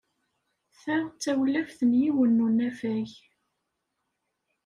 [0.81, 3.09] Ta d tawlaft n yiwen n unafag.